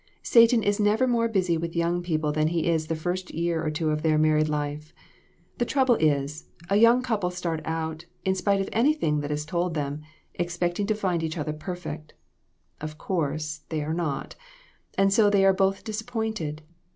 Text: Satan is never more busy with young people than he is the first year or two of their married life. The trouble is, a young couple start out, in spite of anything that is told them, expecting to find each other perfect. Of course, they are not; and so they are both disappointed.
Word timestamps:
Satan 0.23 0.63
is 0.63 0.79
never 0.79 1.05
more 1.05 1.27
busy 1.27 1.57
with 1.59 1.75
young 1.75 2.01
people 2.01 2.31
than 2.31 2.47
he 2.47 2.65
is 2.67 2.87
the 2.87 2.95
first 2.95 3.29
year 3.35 3.63
or 3.63 3.69
two 3.69 3.91
of 3.91 4.01
their 4.01 4.17
married 4.17 4.49
life. 4.49 4.95
The 5.59 5.65
trouble 5.65 5.93
is, 5.93 6.45
a 6.71 6.77
young 6.77 7.03
couple 7.03 7.29
start 7.29 7.61
out, 7.65 8.05
in 8.25 8.33
spite 8.33 8.59
of 8.61 8.69
anything 8.73 9.19
that 9.19 9.29
is 9.29 9.45
told 9.45 9.75
them, 9.75 10.01
expecting 10.33 10.87
to 10.87 10.95
find 10.95 11.21
each 11.21 11.37
other 11.37 11.53
perfect. 11.53 12.15
Of 12.81 12.97
course, 12.97 13.61
they 13.69 13.83
are 13.83 13.93
not; 13.93 14.33
and 14.97 15.13
so 15.13 15.29
they 15.29 15.45
are 15.45 15.53
both 15.53 15.83
disappointed. 15.83 16.63